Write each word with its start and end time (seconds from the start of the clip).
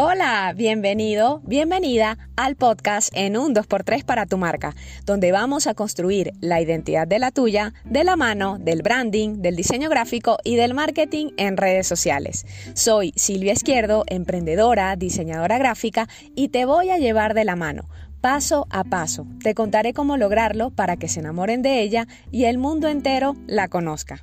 Hola, 0.00 0.54
bienvenido, 0.54 1.40
bienvenida 1.44 2.18
al 2.36 2.54
podcast 2.54 3.10
en 3.16 3.36
un 3.36 3.52
2x3 3.52 4.04
para 4.04 4.26
tu 4.26 4.38
marca, 4.38 4.76
donde 5.04 5.32
vamos 5.32 5.66
a 5.66 5.74
construir 5.74 6.34
la 6.40 6.60
identidad 6.60 7.08
de 7.08 7.18
la 7.18 7.32
tuya 7.32 7.74
de 7.84 8.04
la 8.04 8.14
mano 8.14 8.58
del 8.60 8.82
branding, 8.82 9.42
del 9.42 9.56
diseño 9.56 9.90
gráfico 9.90 10.38
y 10.44 10.54
del 10.54 10.72
marketing 10.72 11.30
en 11.36 11.56
redes 11.56 11.88
sociales. 11.88 12.46
Soy 12.74 13.12
Silvia 13.16 13.54
Izquierdo, 13.54 14.04
emprendedora, 14.06 14.94
diseñadora 14.94 15.58
gráfica 15.58 16.08
y 16.36 16.50
te 16.50 16.64
voy 16.64 16.90
a 16.90 16.98
llevar 16.98 17.34
de 17.34 17.44
la 17.44 17.56
mano. 17.56 17.88
Paso 18.20 18.68
a 18.70 18.84
paso, 18.84 19.26
te 19.42 19.56
contaré 19.56 19.94
cómo 19.94 20.16
lograrlo 20.16 20.70
para 20.70 20.96
que 20.96 21.08
se 21.08 21.18
enamoren 21.18 21.60
de 21.62 21.80
ella 21.80 22.06
y 22.30 22.44
el 22.44 22.58
mundo 22.58 22.86
entero 22.86 23.34
la 23.48 23.66
conozca. 23.66 24.22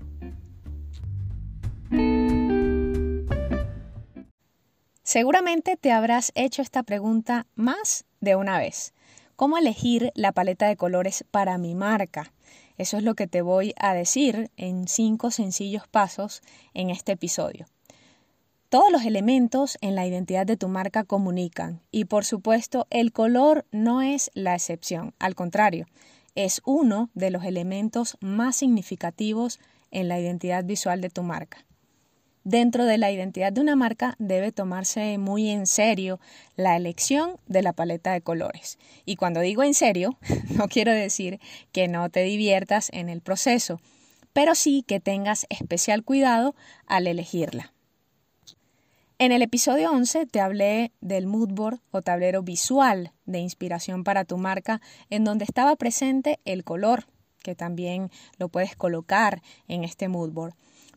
Seguramente 5.05 5.77
te 5.77 5.91
habrás 5.91 6.31
hecho 6.33 6.63
esta 6.63 6.81
pregunta 6.81 7.45
más 7.53 8.05
de 8.21 8.35
una 8.35 8.57
vez. 8.57 8.91
¿Cómo 9.35 9.59
elegir 9.59 10.11
la 10.15 10.31
paleta 10.31 10.67
de 10.67 10.77
colores 10.77 11.23
para 11.29 11.59
mi 11.59 11.75
marca? 11.75 12.33
Eso 12.79 12.97
es 12.97 13.03
lo 13.03 13.13
que 13.13 13.27
te 13.27 13.43
voy 13.43 13.75
a 13.77 13.93
decir 13.93 14.49
en 14.57 14.87
cinco 14.87 15.29
sencillos 15.29 15.87
pasos 15.87 16.41
en 16.73 16.89
este 16.89 17.11
episodio. 17.11 17.67
Todos 18.69 18.91
los 18.91 19.03
elementos 19.05 19.77
en 19.81 19.93
la 19.93 20.07
identidad 20.07 20.47
de 20.47 20.57
tu 20.57 20.69
marca 20.69 21.03
comunican 21.03 21.83
y 21.91 22.05
por 22.05 22.25
supuesto 22.25 22.87
el 22.89 23.11
color 23.11 23.67
no 23.71 24.01
es 24.01 24.31
la 24.33 24.55
excepción, 24.55 25.13
al 25.19 25.35
contrario, 25.35 25.85
es 26.33 26.63
uno 26.65 27.11
de 27.13 27.29
los 27.29 27.45
elementos 27.45 28.17
más 28.21 28.55
significativos 28.55 29.59
en 29.91 30.07
la 30.07 30.19
identidad 30.19 30.65
visual 30.65 30.99
de 30.99 31.11
tu 31.11 31.21
marca. 31.21 31.63
Dentro 32.45 32.85
de 32.85 32.99
la 32.99 33.09
identidad 33.09 33.51
de 33.51 33.59
una 33.59 33.75
marca 33.75 34.15
debe 34.19 34.51
tomarse 34.51 35.17
muy 35.17 35.49
en 35.49 35.65
serio 35.65 36.19
la 36.55 36.77
elección 36.77 37.39
de 37.47 37.63
la 37.63 37.73
paleta 37.73 38.13
de 38.13 38.21
colores. 38.21 38.77
Y 39.03 39.15
cuando 39.15 39.39
digo 39.39 39.63
en 39.63 39.73
serio, 39.73 40.19
no 40.55 40.67
quiero 40.67 40.91
decir 40.91 41.39
que 41.71 41.87
no 41.87 42.07
te 42.11 42.21
diviertas 42.21 42.91
en 42.93 43.09
el 43.09 43.21
proceso, 43.21 43.81
pero 44.31 44.53
sí 44.53 44.83
que 44.85 44.99
tengas 44.99 45.47
especial 45.49 46.03
cuidado 46.03 46.53
al 46.85 47.07
elegirla. 47.07 47.73
En 49.17 49.31
el 49.31 49.41
episodio 49.41 49.89
11 49.89 50.27
te 50.27 50.39
hablé 50.39 50.91
del 51.01 51.25
mood 51.25 51.49
board 51.49 51.79
o 51.89 52.03
tablero 52.03 52.43
visual 52.43 53.11
de 53.25 53.39
inspiración 53.39 54.03
para 54.03 54.23
tu 54.23 54.37
marca, 54.37 54.81
en 55.09 55.23
donde 55.23 55.45
estaba 55.45 55.75
presente 55.77 56.39
el 56.45 56.63
color, 56.63 57.07
que 57.41 57.55
también 57.55 58.11
lo 58.37 58.49
puedes 58.49 58.75
colocar 58.75 59.41
en 59.67 59.83
este 59.83 60.09
mood 60.09 60.29
board. 60.29 60.53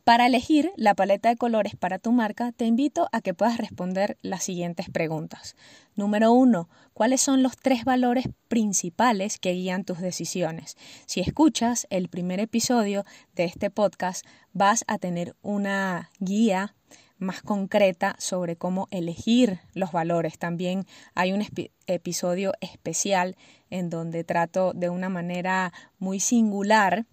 Para 0.09 0.25
elegir 0.25 0.73
la 0.77 0.95
paleta 0.95 1.28
de 1.28 1.37
colores 1.37 1.77
para 1.77 1.98
tu 1.98 2.12
marca, 2.12 2.51
te 2.53 2.64
invito 2.64 3.11
a 3.12 3.20
que 3.20 3.34
puedas 3.34 3.59
responder 3.59 4.17
las 4.23 4.42
siguientes 4.42 4.89
preguntas. 4.89 5.55
Número 5.97 6.33
uno, 6.33 6.70
¿cuáles 6.95 7.20
son 7.20 7.42
los 7.42 7.59
tres 7.59 7.84
valores 7.84 8.25
principales 8.48 9.39
que 9.39 9.53
guían 9.53 9.84
tus 9.84 9.98
decisiones? 9.98 10.79
Si 11.05 11.20
escuchas 11.20 11.86
el 11.91 12.09
primer 12.09 12.41
episodio 12.41 13.05
de 13.34 13.45
este 13.45 13.69
podcast, 13.69 14.25
vas 14.55 14.83
a 14.86 14.97
tener 14.97 15.36
una 15.42 16.09
guía 16.20 16.75
más 17.19 17.42
concreta 17.42 18.17
sobre 18.19 18.56
cómo 18.56 18.89
elegir 18.91 19.61
los 19.75 19.92
valores. 19.92 20.39
También 20.39 20.86
hay 21.14 21.34
un 21.34 21.45
episodio 21.86 22.55
especial 22.62 23.36
en 23.69 23.91
donde 23.91 24.25
trato 24.25 24.73
de 24.73 24.89
una 24.89 25.11
manera 25.11 25.75
muy 25.98 26.19
singular 26.19 27.05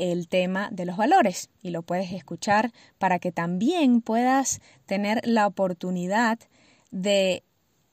el 0.00 0.28
tema 0.28 0.70
de 0.72 0.86
los 0.86 0.96
valores 0.96 1.50
y 1.62 1.70
lo 1.70 1.82
puedes 1.82 2.12
escuchar 2.12 2.72
para 2.98 3.18
que 3.18 3.32
también 3.32 4.00
puedas 4.00 4.60
tener 4.86 5.20
la 5.24 5.46
oportunidad 5.46 6.38
de 6.90 7.44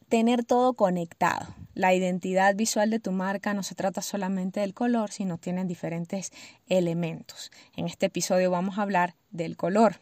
tener 0.07 0.45
todo 0.45 0.73
conectado. 0.73 1.53
La 1.73 1.93
identidad 1.93 2.55
visual 2.55 2.89
de 2.89 2.99
tu 2.99 3.11
marca 3.11 3.53
no 3.53 3.61
se 3.61 3.75
trata 3.75 4.01
solamente 4.01 4.61
del 4.61 4.73
color, 4.73 5.11
sino 5.11 5.37
tienen 5.37 5.67
diferentes 5.67 6.31
elementos. 6.67 7.51
En 7.75 7.85
este 7.85 8.07
episodio 8.07 8.49
vamos 8.49 8.79
a 8.79 8.83
hablar 8.83 9.15
del 9.29 9.57
color. 9.57 9.99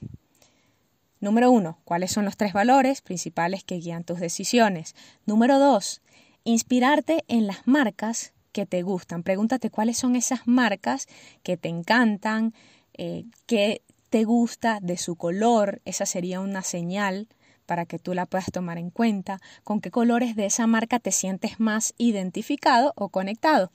Número 1.20 1.50
uno, 1.50 1.80
¿cuáles 1.86 2.12
son 2.12 2.24
los 2.24 2.38
tres 2.38 2.54
valores 2.54 3.02
principales 3.02 3.64
que 3.64 3.80
guían 3.80 4.04
tus 4.04 4.20
decisiones? 4.20 4.96
Número 5.26 5.58
dos, 5.58 6.02
inspirarte 6.44 7.26
en 7.28 7.48
las 7.48 7.66
marcas 7.66 8.35
que 8.56 8.66
te 8.66 8.84
gustan. 8.84 9.22
Pregúntate 9.22 9.70
cuáles 9.70 9.98
son 9.98 10.16
esas 10.16 10.48
marcas 10.48 11.08
que 11.44 11.58
te 11.58 11.68
encantan, 11.68 12.54
eh, 12.94 13.26
qué 13.48 13.82
te 14.10 14.24
gusta 14.24 14.80
de 14.82 14.96
su 14.96 15.18
color. 15.18 15.82
Esa 15.84 16.06
sería 16.06 16.40
una 16.40 16.62
señal 16.62 17.28
para 17.66 17.86
que 17.86 18.00
tú 18.00 18.14
la 18.14 18.26
puedas 18.26 18.54
tomar 18.54 18.78
en 18.78 18.92
cuenta. 18.92 19.42
Con 19.66 19.82
qué 19.82 19.92
colores 19.92 20.38
de 20.38 20.46
esa 20.46 20.68
marca 20.68 21.00
te 21.00 21.12
sientes 21.12 21.60
más 21.60 21.94
identificado 21.98 22.94
o 22.96 23.10
conectado 23.10 23.74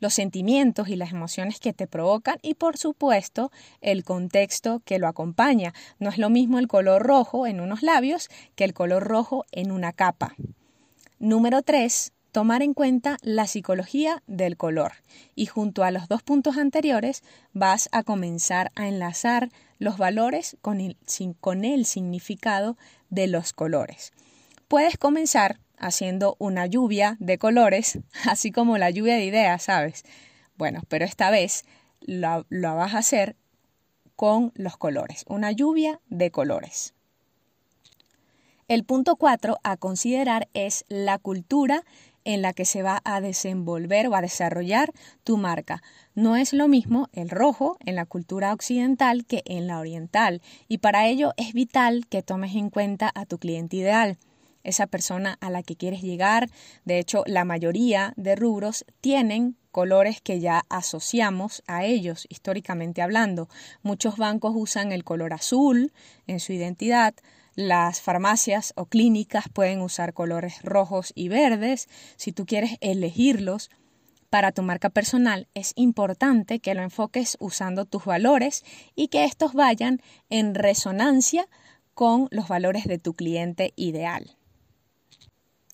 los 0.00 0.14
sentimientos 0.14 0.88
y 0.88 0.96
las 0.96 1.12
emociones 1.12 1.60
que 1.60 1.74
te 1.74 1.86
provocan 1.86 2.38
y 2.40 2.54
por 2.54 2.78
supuesto 2.78 3.52
el 3.82 4.02
contexto 4.02 4.80
que 4.84 4.98
lo 4.98 5.06
acompaña. 5.06 5.72
No 5.98 6.08
es 6.08 6.16
lo 6.16 6.30
mismo 6.30 6.58
el 6.58 6.68
color 6.68 7.02
rojo 7.02 7.46
en 7.46 7.60
unos 7.60 7.82
labios 7.82 8.28
que 8.56 8.64
el 8.64 8.72
color 8.72 9.04
rojo 9.04 9.44
en 9.52 9.70
una 9.70 9.92
capa. 9.92 10.34
Número 11.18 11.60
3 11.60 12.14
tomar 12.32 12.62
en 12.62 12.74
cuenta 12.74 13.16
la 13.22 13.46
psicología 13.46 14.22
del 14.26 14.56
color 14.56 14.92
y 15.34 15.46
junto 15.46 15.84
a 15.84 15.90
los 15.90 16.08
dos 16.08 16.22
puntos 16.22 16.56
anteriores 16.56 17.22
vas 17.52 17.88
a 17.92 18.02
comenzar 18.02 18.72
a 18.74 18.88
enlazar 18.88 19.50
los 19.78 19.98
valores 19.98 20.56
con 20.60 20.80
el, 20.80 20.96
con 21.40 21.64
el 21.64 21.84
significado 21.84 22.76
de 23.08 23.26
los 23.26 23.52
colores. 23.52 24.12
Puedes 24.68 24.96
comenzar 24.96 25.58
haciendo 25.78 26.36
una 26.38 26.66
lluvia 26.66 27.16
de 27.18 27.38
colores, 27.38 27.98
así 28.28 28.52
como 28.52 28.78
la 28.78 28.90
lluvia 28.90 29.14
de 29.14 29.24
ideas, 29.24 29.64
¿sabes? 29.64 30.04
Bueno, 30.56 30.82
pero 30.88 31.04
esta 31.04 31.30
vez 31.30 31.64
lo, 32.00 32.46
lo 32.48 32.76
vas 32.76 32.94
a 32.94 32.98
hacer 32.98 33.36
con 34.14 34.52
los 34.54 34.76
colores, 34.76 35.24
una 35.26 35.50
lluvia 35.50 36.00
de 36.08 36.30
colores. 36.30 36.94
El 38.68 38.84
punto 38.84 39.16
4 39.16 39.58
a 39.64 39.76
considerar 39.78 40.48
es 40.54 40.84
la 40.88 41.18
cultura 41.18 41.84
en 42.24 42.42
la 42.42 42.52
que 42.52 42.64
se 42.64 42.82
va 42.82 43.00
a 43.04 43.20
desenvolver 43.20 44.08
o 44.08 44.14
a 44.14 44.22
desarrollar 44.22 44.92
tu 45.24 45.36
marca. 45.36 45.82
No 46.14 46.36
es 46.36 46.52
lo 46.52 46.68
mismo 46.68 47.08
el 47.12 47.30
rojo 47.30 47.78
en 47.84 47.96
la 47.96 48.06
cultura 48.06 48.52
occidental 48.52 49.24
que 49.24 49.42
en 49.46 49.66
la 49.66 49.78
oriental 49.78 50.42
y 50.68 50.78
para 50.78 51.06
ello 51.06 51.32
es 51.36 51.52
vital 51.52 52.06
que 52.08 52.22
tomes 52.22 52.54
en 52.54 52.70
cuenta 52.70 53.10
a 53.14 53.26
tu 53.26 53.38
cliente 53.38 53.76
ideal 53.76 54.18
esa 54.62 54.86
persona 54.86 55.38
a 55.40 55.50
la 55.50 55.62
que 55.62 55.76
quieres 55.76 56.02
llegar. 56.02 56.50
De 56.84 56.98
hecho, 56.98 57.22
la 57.26 57.44
mayoría 57.44 58.12
de 58.16 58.36
rubros 58.36 58.84
tienen 59.00 59.56
colores 59.70 60.20
que 60.20 60.40
ya 60.40 60.64
asociamos 60.68 61.62
a 61.66 61.84
ellos 61.84 62.26
históricamente 62.28 63.02
hablando. 63.02 63.48
Muchos 63.82 64.16
bancos 64.16 64.52
usan 64.54 64.92
el 64.92 65.04
color 65.04 65.32
azul 65.32 65.92
en 66.26 66.40
su 66.40 66.52
identidad, 66.52 67.14
las 67.54 68.00
farmacias 68.00 68.72
o 68.76 68.86
clínicas 68.86 69.48
pueden 69.52 69.80
usar 69.80 70.14
colores 70.14 70.62
rojos 70.62 71.12
y 71.14 71.28
verdes. 71.28 71.88
Si 72.16 72.32
tú 72.32 72.46
quieres 72.46 72.76
elegirlos 72.80 73.70
para 74.30 74.52
tu 74.52 74.62
marca 74.62 74.90
personal, 74.90 75.48
es 75.54 75.72
importante 75.74 76.60
que 76.60 76.74
lo 76.74 76.82
enfoques 76.82 77.36
usando 77.40 77.84
tus 77.84 78.04
valores 78.04 78.64
y 78.94 79.08
que 79.08 79.24
estos 79.24 79.52
vayan 79.52 80.00
en 80.28 80.54
resonancia 80.54 81.48
con 81.94 82.28
los 82.30 82.48
valores 82.48 82.84
de 82.84 82.98
tu 82.98 83.14
cliente 83.14 83.72
ideal. 83.76 84.36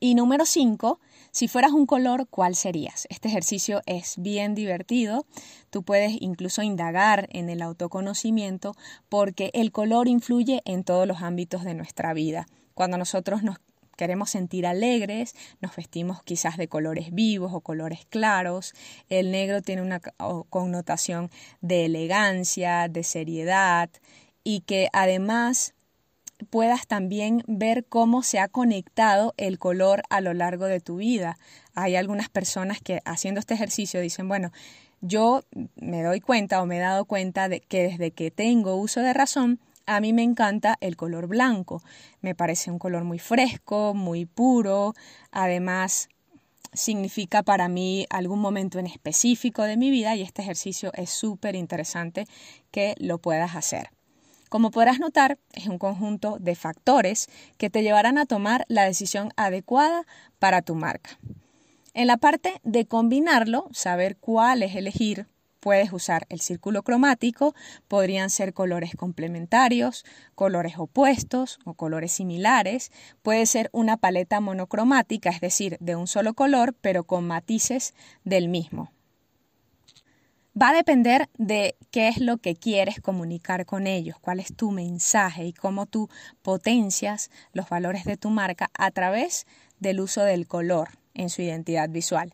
Y 0.01 0.15
número 0.15 0.45
5, 0.45 1.01
si 1.37 1.49
fueras 1.49 1.73
un 1.73 1.85
color, 1.85 2.29
¿cuál 2.31 2.55
serías? 2.55 3.07
Este 3.11 3.29
ejercicio 3.29 3.83
es 3.85 4.15
bien 4.17 4.55
divertido. 4.55 5.27
Tú 5.69 5.83
puedes 5.83 6.17
incluso 6.23 6.63
indagar 6.63 7.29
en 7.31 7.51
el 7.51 7.61
autoconocimiento 7.61 8.75
porque 9.11 9.51
el 9.53 9.71
color 9.71 10.09
influye 10.09 10.63
en 10.65 10.83
todos 10.83 11.07
los 11.07 11.21
ámbitos 11.21 11.63
de 11.63 11.75
nuestra 11.75 12.15
vida. 12.15 12.47
Cuando 12.73 12.97
nosotros 12.97 13.43
nos 13.43 13.59
queremos 13.99 14.31
sentir 14.31 14.67
alegres, 14.67 15.35
nos 15.61 15.77
vestimos 15.77 16.23
quizás 16.23 16.57
de 16.57 16.69
colores 16.69 17.13
vivos 17.13 17.53
o 17.53 17.61
colores 17.61 18.07
claros. 18.09 18.73
El 19.11 19.31
negro 19.31 19.61
tiene 19.61 19.83
una 19.83 20.01
connotación 20.01 21.31
de 21.61 21.85
elegancia, 21.85 22.89
de 22.89 23.05
seriedad 23.05 23.91
y 24.43 24.61
que 24.61 24.89
además 24.95 25.75
puedas 26.51 26.87
también 26.87 27.43
ver 27.47 27.85
cómo 27.85 28.23
se 28.23 28.39
ha 28.39 28.49
conectado 28.49 29.35
el 29.37 29.59
color 29.59 30.03
a 30.11 30.21
lo 30.21 30.35
largo 30.35 30.67
de 30.67 30.81
tu 30.81 30.97
vida. 30.97 31.39
Hay 31.75 31.97
algunas 31.97 32.29
personas 32.29 32.81
que 32.81 33.01
haciendo 33.05 33.41
este 33.41 33.55
ejercicio 33.55 34.01
dicen, 34.01 34.29
bueno, 34.29 34.53
yo 35.01 35.43
me 35.77 36.03
doy 36.03 36.21
cuenta 36.21 36.63
o 36.63 36.67
me 36.67 36.79
he 36.79 36.81
dado 36.81 37.05
cuenta 37.05 37.49
de 37.49 37.61
que 37.61 37.89
desde 37.89 38.11
que 38.11 38.31
tengo 38.31 38.77
uso 38.77 39.01
de 39.01 39.13
razón, 39.13 39.61
a 39.87 40.01
mí 40.01 40.13
me 40.13 40.23
encanta 40.23 40.77
el 40.81 40.97
color 40.97 41.29
blanco. 41.29 41.83
Me 42.21 42.35
parece 42.35 42.71
un 42.71 42.79
color 42.79 43.05
muy 43.05 43.19
fresco, 43.19 43.95
muy 43.95 44.27
puro. 44.27 44.95
Además, 45.31 46.09
significa 46.73 47.43
para 47.43 47.69
mí 47.69 48.07
algún 48.11 48.41
momento 48.41 48.79
en 48.79 48.87
específico 48.87 49.63
de 49.63 49.77
mi 49.77 49.91
vida 49.91 50.17
y 50.17 50.23
este 50.23 50.43
ejercicio 50.43 50.91
es 50.95 51.11
súper 51.11 51.55
interesante 51.55 52.27
que 52.71 52.95
lo 52.99 53.19
puedas 53.19 53.55
hacer. 53.55 53.96
Como 54.49 54.71
podrás 54.71 55.01
notar, 55.01 55.39
es 55.53 55.67
un 55.67 55.79
conjunto 55.79 56.39
de 56.39 56.55
factores 56.55 57.29
que 57.59 57.71
te 57.71 57.83
llevarán 57.83 58.19
a 58.19 58.27
tomar 58.27 58.65
la 58.69 58.85
decisión 58.85 59.33
adecuada 59.37 60.07
para 60.39 60.63
tu 60.63 60.75
marca. 60.75 61.19
En 61.95 62.07
la 62.07 62.19
parte 62.19 62.61
de 62.63 62.87
combinarlo, 62.87 63.69
saber 63.73 64.17
cuál 64.19 64.63
es 64.63 64.77
elegir, 64.77 65.27
puedes 65.61 65.93
usar 65.93 66.27
el 66.29 66.41
círculo 66.41 66.85
cromático, 66.85 67.55
podrían 67.89 68.31
ser 68.31 68.55
colores 68.55 68.95
complementarios, 68.95 70.05
colores 70.37 70.75
opuestos 70.79 71.59
o 71.65 71.75
colores 71.75 72.13
similares, 72.13 72.93
puede 73.23 73.47
ser 73.47 73.69
una 73.73 73.97
paleta 73.97 74.41
monocromática, 74.41 75.31
es 75.31 75.41
decir, 75.41 75.77
de 75.81 75.97
un 75.97 76.07
solo 76.07 76.35
color, 76.35 76.77
pero 76.81 77.03
con 77.03 77.27
matices 77.27 77.95
del 78.23 78.49
mismo. 78.49 78.93
Va 80.61 80.71
a 80.71 80.75
depender 80.75 81.29
de 81.37 81.77
qué 81.91 82.09
es 82.09 82.19
lo 82.19 82.39
que 82.39 82.57
quieres 82.57 83.01
comunicar 83.01 83.67
con 83.67 83.87
ellos, 83.87 84.17
cuál 84.19 84.41
es 84.41 84.57
tu 84.57 84.71
mensaje 84.71 85.45
y 85.45 85.53
cómo 85.53 85.85
tú 85.85 86.09
potencias 86.41 87.31
los 87.53 87.69
valores 87.69 88.05
de 88.05 88.17
tu 88.17 88.31
marca 88.31 88.71
a 88.73 88.91
través 88.91 89.47
del 89.81 90.01
uso 90.01 90.23
del 90.23 90.47
color 90.47 90.89
en 91.13 91.29
su 91.29 91.43
identidad 91.43 91.91
visual. 91.91 92.33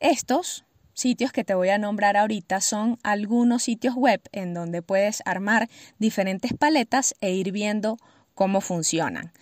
Estos 0.00 0.66
sitios 0.92 1.32
que 1.32 1.44
te 1.44 1.54
voy 1.54 1.70
a 1.70 1.78
nombrar 1.78 2.18
ahorita 2.18 2.60
son 2.60 2.98
algunos 3.02 3.62
sitios 3.62 3.94
web 3.94 4.20
en 4.32 4.52
donde 4.52 4.82
puedes 4.82 5.22
armar 5.24 5.70
diferentes 5.98 6.52
paletas 6.52 7.14
e 7.22 7.32
ir 7.32 7.52
viendo 7.52 7.96
cómo 8.34 8.60
funcionan. 8.60 9.32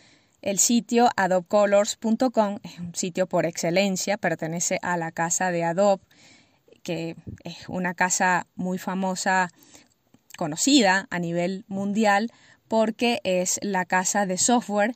El 0.41 0.59
sitio 0.59 1.09
adobecolors.com 1.17 2.59
es 2.63 2.79
un 2.79 2.95
sitio 2.95 3.27
por 3.27 3.45
excelencia, 3.45 4.19
pertenece 4.19 4.79
a 4.83 4.97
la 4.97 5.11
casa 5.11 5.51
de 5.51 5.65
Adobe, 5.65 6.03
que 6.83 7.17
es 7.45 7.69
una 7.69 7.95
casa 7.95 8.47
muy 8.55 8.79
famosa, 8.79 9.51
conocida 10.37 11.07
a 11.11 11.19
nivel 11.19 11.65
mundial, 11.69 12.31
porque 12.69 13.21
es 13.25 13.59
la 13.63 13.85
casa 13.85 14.27
de 14.27 14.39
software 14.39 14.95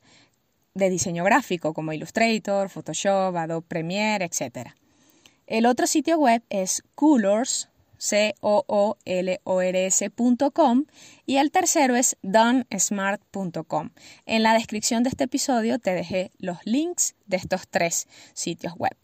de 0.74 0.90
diseño 0.90 1.24
gráfico 1.24 1.72
como 1.74 1.92
Illustrator, 1.92 2.68
Photoshop, 2.68 3.36
Adobe 3.36 3.66
Premiere, 3.66 4.24
etc. 4.24 4.70
El 5.46 5.66
otro 5.66 5.86
sitio 5.86 6.18
web 6.18 6.42
es 6.50 6.82
Colors, 6.94 7.68
c 7.98 8.34
o 8.40 8.64
o 8.66 8.98
l 9.04 9.40
o 9.44 9.60
r 9.62 9.86
s.com 9.86 10.84
y 11.24 11.36
el 11.36 11.50
tercero 11.50 11.96
es 11.96 12.16
donesmart.com. 12.22 13.90
En 14.26 14.42
la 14.42 14.54
descripción 14.54 15.02
de 15.02 15.10
este 15.10 15.24
episodio 15.24 15.78
te 15.78 15.94
dejé 15.94 16.30
los 16.38 16.58
links 16.64 17.14
de 17.26 17.38
estos 17.38 17.68
tres 17.68 18.06
sitios 18.34 18.74
web. 18.76 18.96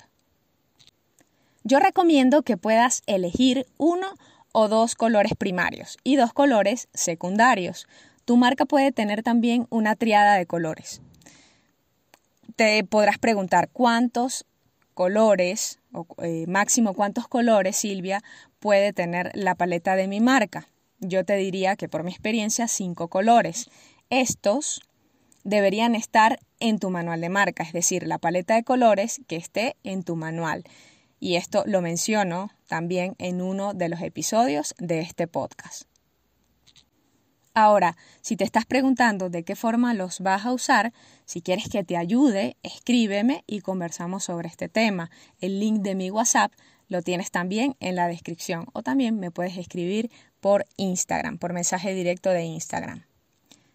Yo 1.64 1.78
recomiendo 1.78 2.42
que 2.42 2.56
puedas 2.56 3.02
elegir 3.06 3.66
uno 3.78 4.08
o 4.52 4.68
dos 4.68 4.94
colores 4.94 5.32
primarios 5.38 5.98
y 6.04 6.16
dos 6.16 6.32
colores 6.32 6.88
secundarios. 6.92 7.86
Tu 8.24 8.36
marca 8.36 8.64
puede 8.64 8.92
tener 8.92 9.22
también 9.22 9.66
una 9.70 9.96
triada 9.96 10.34
de 10.34 10.46
colores 10.46 11.00
te 12.56 12.84
podrás 12.84 13.18
preguntar 13.18 13.68
cuántos 13.72 14.44
colores, 14.94 15.80
o 15.92 16.06
eh, 16.22 16.46
máximo 16.46 16.94
cuántos 16.94 17.28
colores, 17.28 17.76
Silvia, 17.76 18.22
puede 18.60 18.92
tener 18.92 19.30
la 19.34 19.54
paleta 19.54 19.96
de 19.96 20.06
mi 20.06 20.20
marca. 20.20 20.68
Yo 21.00 21.24
te 21.24 21.36
diría 21.36 21.76
que 21.76 21.88
por 21.88 22.04
mi 22.04 22.10
experiencia 22.10 22.68
cinco 22.68 23.08
colores. 23.08 23.70
Estos 24.10 24.82
deberían 25.44 25.94
estar 25.94 26.38
en 26.60 26.78
tu 26.78 26.90
manual 26.90 27.20
de 27.20 27.30
marca, 27.30 27.62
es 27.62 27.72
decir, 27.72 28.06
la 28.06 28.18
paleta 28.18 28.54
de 28.54 28.62
colores 28.62 29.20
que 29.26 29.36
esté 29.36 29.76
en 29.82 30.04
tu 30.04 30.14
manual. 30.14 30.64
Y 31.22 31.36
esto 31.36 31.62
lo 31.66 31.82
menciono 31.82 32.50
también 32.66 33.14
en 33.18 33.42
uno 33.42 33.74
de 33.74 33.88
los 33.88 34.02
episodios 34.02 34.74
de 34.78 35.02
este 35.02 35.28
podcast. 35.28 35.84
Ahora, 37.54 37.96
si 38.22 38.34
te 38.34 38.42
estás 38.42 38.66
preguntando 38.66 39.30
de 39.30 39.44
qué 39.44 39.54
forma 39.54 39.94
los 39.94 40.18
vas 40.18 40.44
a 40.44 40.52
usar, 40.52 40.92
si 41.24 41.40
quieres 41.40 41.68
que 41.68 41.84
te 41.84 41.96
ayude, 41.96 42.56
escríbeme 42.64 43.44
y 43.46 43.60
conversamos 43.60 44.24
sobre 44.24 44.48
este 44.48 44.68
tema. 44.68 45.12
El 45.38 45.60
link 45.60 45.82
de 45.82 45.94
mi 45.94 46.10
WhatsApp 46.10 46.54
lo 46.88 47.02
tienes 47.02 47.30
también 47.30 47.76
en 47.78 47.94
la 47.94 48.08
descripción 48.08 48.66
o 48.72 48.82
también 48.82 49.20
me 49.20 49.30
puedes 49.30 49.56
escribir 49.56 50.10
por 50.40 50.66
Instagram, 50.76 51.38
por 51.38 51.52
mensaje 51.52 51.94
directo 51.94 52.30
de 52.30 52.42
Instagram. 52.42 53.04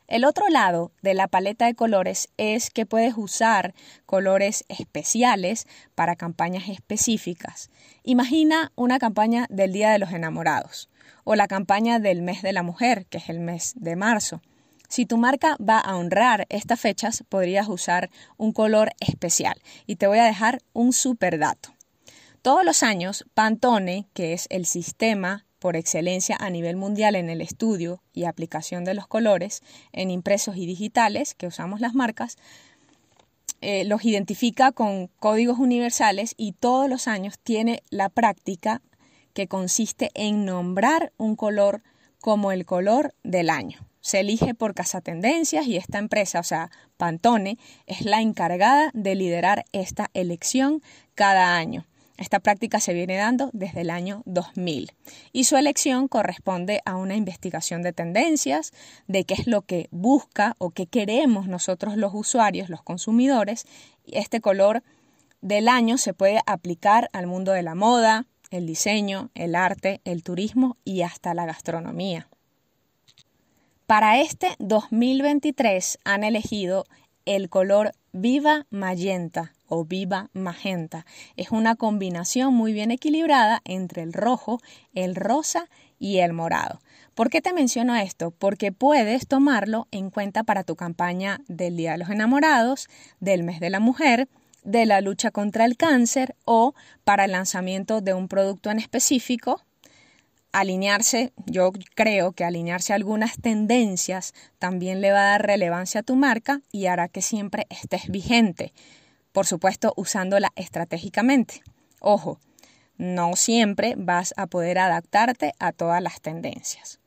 El 0.08 0.24
otro 0.24 0.48
lado 0.48 0.94
de 1.02 1.14
la 1.14 1.28
paleta 1.28 1.66
de 1.66 1.76
colores 1.76 2.30
es 2.38 2.70
que 2.70 2.86
puedes 2.86 3.18
usar 3.18 3.74
colores 4.06 4.64
especiales 4.70 5.68
para 5.96 6.16
campañas 6.16 6.70
específicas. 6.70 7.70
Imagina 8.04 8.72
una 8.76 9.00
campaña 9.00 9.48
del 9.50 9.74
Día 9.74 9.92
de 9.92 10.00
los 10.00 10.14
Enamorados 10.14 10.90
o 11.26 11.36
la 11.36 11.50
campaña 11.50 12.00
del 12.00 12.22
mes 12.22 12.42
de 12.42 12.54
la 12.54 12.64
mujer, 12.64 13.06
que 13.08 13.18
es 13.18 13.28
el 13.28 13.42
mes 13.42 13.74
de 13.76 13.98
marzo. 13.98 14.42
Si 14.88 15.06
tu 15.06 15.18
marca 15.18 15.58
va 15.58 15.80
a 15.80 15.98
honrar 15.98 16.46
estas 16.48 16.80
fechas, 16.80 17.26
podrías 17.28 17.68
usar 17.68 18.10
un 18.38 18.54
color 18.54 18.92
especial. 19.02 19.62
Y 19.88 19.98
te 19.98 20.08
voy 20.08 20.20
a 20.20 20.24
dejar 20.24 20.62
un 20.72 20.94
super 20.94 21.38
dato. 21.38 21.76
Todos 22.42 22.64
los 22.64 22.82
años, 22.82 23.26
Pantone, 23.34 24.08
que 24.14 24.32
es 24.32 24.48
el 24.50 24.66
sistema 24.66 25.47
por 25.60 25.76
excelencia 25.76 26.38
a 26.40 26.50
nivel 26.50 26.76
mundial 26.76 27.16
en 27.16 27.30
el 27.30 27.42
estudio 27.42 28.02
y 28.14 28.26
aplicación 28.26 28.84
de 28.84 28.94
los 28.94 29.08
colores 29.08 29.62
en 29.92 30.12
impresos 30.12 30.58
y 30.58 30.66
digitales 30.66 31.36
que 31.36 31.48
usamos 31.48 31.80
las 31.80 31.94
marcas, 31.94 32.38
eh, 33.62 33.86
los 33.86 34.06
identifica 34.06 34.72
con 34.72 35.08
códigos 35.20 35.58
universales 35.58 36.36
y 36.38 36.52
todos 36.52 36.88
los 36.90 37.08
años 37.08 37.40
tiene 37.40 37.82
la 37.90 38.10
práctica 38.10 38.82
que 39.34 39.48
consiste 39.48 40.12
en 40.14 40.46
nombrar 40.46 41.12
un 41.18 41.36
color 41.36 41.82
como 42.22 42.52
el 42.52 42.66
color 42.66 43.14
del 43.24 43.50
año. 43.50 43.80
Se 44.02 44.20
elige 44.20 44.54
por 44.54 44.74
casa 44.74 45.02
tendencias 45.02 45.68
y 45.68 45.76
esta 45.76 45.98
empresa, 45.98 46.40
o 46.40 46.44
sea, 46.44 46.72
Pantone, 46.98 47.58
es 47.88 48.02
la 48.02 48.22
encargada 48.22 48.92
de 48.94 49.16
liderar 49.16 49.66
esta 49.74 50.10
elección 50.14 50.82
cada 51.14 51.58
año. 51.58 51.86
Esta 52.18 52.40
práctica 52.40 52.80
se 52.80 52.94
viene 52.94 53.16
dando 53.16 53.52
desde 53.54 53.82
el 53.82 53.92
año 53.92 54.24
2000 54.26 54.92
y 55.32 55.44
su 55.44 55.56
elección 55.56 56.08
corresponde 56.08 56.82
a 56.84 56.96
una 56.96 57.16
investigación 57.16 57.84
de 57.84 57.94
tendencias, 57.94 58.74
de 59.08 59.24
qué 59.24 59.36
es 59.36 59.46
lo 59.46 59.62
que 59.62 59.88
busca 59.92 60.56
o 60.58 60.72
qué 60.72 60.88
queremos 60.88 61.48
nosotros 61.48 61.96
los 61.96 62.14
usuarios, 62.16 62.70
los 62.70 62.82
consumidores. 62.82 63.66
Este 64.08 64.42
color 64.42 64.82
del 65.42 65.68
año 65.68 66.00
se 66.00 66.16
puede 66.16 66.42
aplicar 66.48 67.10
al 67.14 67.28
mundo 67.28 67.52
de 67.52 67.62
la 67.62 67.76
moda, 67.76 68.26
el 68.50 68.66
diseño, 68.66 69.30
el 69.36 69.54
arte, 69.54 70.02
el 70.04 70.24
turismo 70.24 70.76
y 70.84 71.04
hasta 71.04 71.36
la 71.36 71.46
gastronomía. 71.46 72.28
Para 73.86 74.20
este 74.20 74.56
2023 74.58 76.00
han 76.04 76.24
elegido 76.24 76.86
el 77.26 77.50
color 77.50 77.92
Viva 78.12 78.66
Magenta 78.72 79.54
o 79.68 79.86
Viva 79.86 80.30
Magenta. 80.34 81.06
Es 81.36 81.52
una 81.52 81.76
combinación 81.76 82.54
muy 82.54 82.74
bien 82.74 82.92
equilibrada 82.92 83.62
entre 83.66 84.04
el 84.04 84.14
rojo, 84.14 84.60
el 84.94 85.16
rosa 85.16 85.70
y 86.00 86.20
el 86.20 86.34
morado. 86.34 86.80
¿Por 87.16 87.30
qué 87.30 87.42
te 87.42 87.54
menciono 87.54 87.96
esto? 87.96 88.32
Porque 88.32 88.72
puedes 88.72 89.28
tomarlo 89.28 89.88
en 89.92 90.10
cuenta 90.10 90.44
para 90.44 90.64
tu 90.64 90.76
campaña 90.76 91.42
del 91.48 91.76
Día 91.76 91.94
de 91.94 91.98
los 91.98 92.10
Enamorados, 92.10 92.88
del 93.20 93.44
Mes 93.44 93.60
de 93.60 93.70
la 93.70 93.80
Mujer, 93.80 94.28
de 94.64 94.86
la 94.86 95.02
lucha 95.02 95.32
contra 95.32 95.66
el 95.66 95.78
cáncer 95.78 96.36
o 96.46 96.76
para 97.04 97.26
el 97.26 97.32
lanzamiento 97.32 98.02
de 98.02 98.14
un 98.14 98.28
producto 98.28 98.70
en 98.70 98.80
específico. 98.80 99.62
Alinearse, 100.52 101.34
yo 101.46 101.72
creo 101.96 102.34
que 102.34 102.44
alinearse 102.44 102.94
algunas 102.94 103.40
tendencias 103.40 104.34
también 104.60 105.02
le 105.02 105.12
va 105.12 105.20
a 105.20 105.32
dar 105.32 105.46
relevancia 105.46 106.02
a 106.02 106.04
tu 106.04 106.16
marca 106.16 106.62
y 106.72 106.88
hará 106.88 107.08
que 107.08 107.22
siempre 107.22 107.66
estés 107.70 108.10
vigente. 108.10 108.74
Por 109.38 109.46
supuesto, 109.46 109.94
usándola 109.96 110.52
estratégicamente. 110.56 111.62
Ojo, 112.00 112.40
no 112.98 113.36
siempre 113.36 113.94
vas 113.96 114.34
a 114.36 114.48
poder 114.48 114.80
adaptarte 114.80 115.54
a 115.60 115.74
todas 115.74 116.02
las 116.02 116.22
tendencias. 116.22 117.00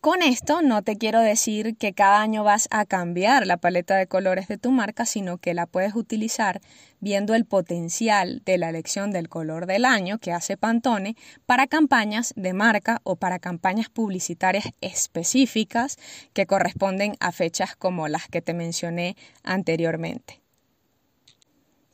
Con 0.00 0.22
esto 0.22 0.62
no 0.62 0.82
te 0.82 0.96
quiero 0.96 1.18
decir 1.22 1.76
que 1.76 1.92
cada 1.92 2.20
año 2.20 2.44
vas 2.44 2.68
a 2.70 2.84
cambiar 2.84 3.48
la 3.48 3.56
paleta 3.56 3.96
de 3.96 4.06
colores 4.06 4.46
de 4.46 4.58
tu 4.58 4.70
marca, 4.70 5.06
sino 5.06 5.38
que 5.38 5.54
la 5.54 5.66
puedes 5.66 5.96
utilizar 5.96 6.60
viendo 7.00 7.34
el 7.34 7.46
potencial 7.46 8.42
de 8.44 8.56
la 8.56 8.68
elección 8.68 9.10
del 9.10 9.28
color 9.28 9.66
del 9.66 9.84
año 9.84 10.18
que 10.18 10.30
hace 10.30 10.56
Pantone 10.56 11.16
para 11.46 11.66
campañas 11.66 12.32
de 12.36 12.52
marca 12.52 13.00
o 13.02 13.16
para 13.16 13.40
campañas 13.40 13.88
publicitarias 13.88 14.66
específicas 14.80 15.96
que 16.32 16.46
corresponden 16.46 17.16
a 17.18 17.32
fechas 17.32 17.74
como 17.74 18.06
las 18.06 18.28
que 18.28 18.40
te 18.40 18.54
mencioné 18.54 19.16
anteriormente. 19.42 20.45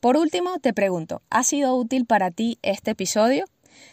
Por 0.03 0.17
último, 0.17 0.59
te 0.59 0.73
pregunto, 0.73 1.23
¿ha 1.31 1.45
sido 1.45 1.77
útil 1.77 2.07
para 2.07 2.33
ti 2.33 2.59
este 2.63 2.91
episodio? 2.91 3.45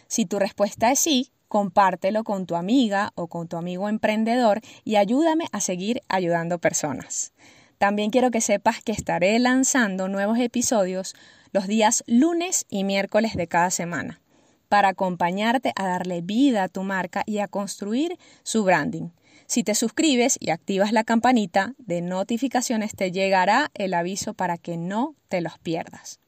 Si 0.07 0.25
tu 0.25 0.39
respuesta 0.39 0.91
es 0.91 0.97
sí, 0.97 1.31
compártelo 1.47 2.23
con 2.23 2.47
tu 2.47 2.55
amiga 2.55 3.11
o 3.13 3.27
con 3.27 3.47
tu 3.47 3.57
amigo 3.57 3.87
emprendedor 3.87 4.59
y 4.83 4.95
ayúdame 4.95 5.45
a 5.51 5.61
seguir 5.61 6.01
ayudando 6.09 6.57
personas. 6.57 7.31
También 7.77 8.09
quiero 8.09 8.31
que 8.31 8.41
sepas 8.41 8.81
que 8.81 8.91
estaré 8.91 9.37
lanzando 9.37 10.07
nuevos 10.07 10.39
episodios 10.39 11.13
los 11.51 11.67
días 11.67 12.03
lunes 12.07 12.65
y 12.69 12.85
miércoles 12.85 13.35
de 13.35 13.45
cada 13.45 13.69
semana 13.69 14.19
para 14.67 14.89
acompañarte 14.89 15.73
a 15.75 15.85
darle 15.85 16.21
vida 16.21 16.63
a 16.63 16.69
tu 16.69 16.81
marca 16.81 17.21
y 17.27 17.37
a 17.37 17.47
construir 17.47 18.17
su 18.41 18.63
branding. 18.63 19.09
Si 19.49 19.63
te 19.63 19.73
suscribes 19.73 20.37
y 20.39 20.51
activas 20.51 20.91
la 20.91 21.03
campanita 21.03 21.73
de 21.79 22.01
notificaciones, 22.01 22.95
te 22.95 23.11
llegará 23.11 23.71
el 23.73 23.95
aviso 23.95 24.35
para 24.35 24.59
que 24.59 24.77
no 24.77 25.15
te 25.27 25.41
los 25.41 25.57
pierdas. 25.57 26.19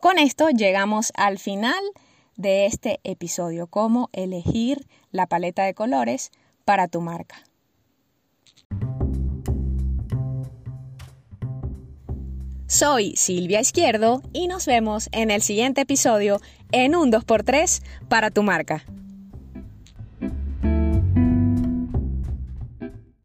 Con 0.00 0.18
esto 0.18 0.50
llegamos 0.50 1.12
al 1.14 1.38
final 1.38 1.78
de 2.34 2.66
este 2.66 2.98
episodio, 3.04 3.68
cómo 3.68 4.10
elegir 4.12 4.88
la 5.12 5.28
paleta 5.28 5.62
de 5.62 5.74
colores 5.74 6.32
para 6.64 6.88
tu 6.88 7.00
marca. 7.00 7.44
Soy 12.66 13.14
Silvia 13.14 13.60
Izquierdo 13.60 14.22
y 14.32 14.48
nos 14.48 14.66
vemos 14.66 15.08
en 15.12 15.30
el 15.30 15.42
siguiente 15.42 15.82
episodio 15.82 16.40
en 16.72 16.96
un 16.96 17.12
2x3 17.12 17.84
para 18.08 18.32
tu 18.32 18.42
marca. 18.42 18.84